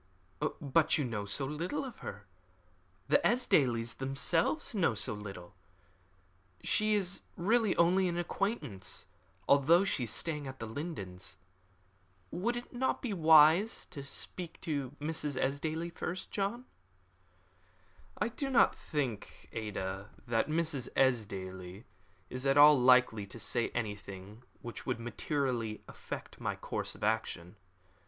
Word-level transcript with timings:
"But 0.59 0.97
you 0.97 1.05
know 1.05 1.25
so 1.25 1.45
little 1.45 1.85
of 1.85 1.99
her. 1.99 2.25
The 3.07 3.19
Esdailes 3.23 3.97
themselves 3.97 4.73
know 4.73 4.95
so 4.95 5.13
little. 5.13 5.53
She 6.63 6.95
is 6.95 7.21
really 7.37 7.75
only 7.75 8.07
an 8.07 8.17
acquaintance, 8.17 9.05
although 9.47 9.85
she 9.85 10.05
is 10.05 10.09
staying 10.09 10.47
at 10.47 10.57
The 10.57 10.65
Lindens. 10.65 11.37
Would 12.31 12.57
it 12.57 12.73
not 12.73 13.03
be 13.03 13.13
wise 13.13 13.85
to 13.91 14.03
speak 14.03 14.59
to 14.61 14.95
Mrs. 14.99 15.39
Esdaile 15.39 15.93
first, 15.93 16.31
John?" 16.31 16.65
"I 18.17 18.29
do 18.29 18.49
not 18.49 18.75
think, 18.75 19.49
Ada, 19.51 20.09
that 20.25 20.49
Mrs. 20.49 20.89
Esdaile 20.95 21.83
is 22.27 22.47
at 22.47 22.57
all 22.57 22.79
likely 22.79 23.27
to 23.27 23.37
say 23.37 23.69
anything 23.75 24.41
which 24.61 24.83
would 24.87 24.99
materially 24.99 25.83
affect 25.87 26.41
my 26.41 26.55
course 26.55 26.95
of 26.95 27.03
action. 27.03 27.57